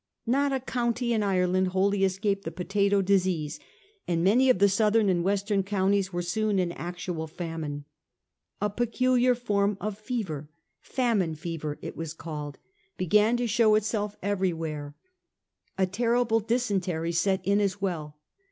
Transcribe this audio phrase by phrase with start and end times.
[0.25, 3.59] Not a county in Ireland wholly escaped the potato disease,
[4.07, 7.85] and many of the southern and western counties were soon in actual famine.
[8.59, 12.57] A peculiar form of fever famine fever it was called—
[12.97, 14.97] began to show itself 1845 6.
[14.97, 14.97] FAMINE FEYER.
[14.97, 14.97] 419 everywhere.
[15.77, 18.17] A terrible dysentery set in as well.